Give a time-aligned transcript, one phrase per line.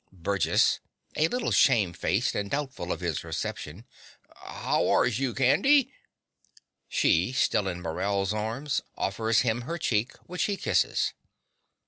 [0.11, 0.79] BURGESS
[1.15, 3.85] (a little shamefaced and doubtful of his reception).
[4.35, 5.93] How ors you, Candy?
[6.89, 11.13] (She, still in Morell's arms, offers him her cheek, which he kisses.)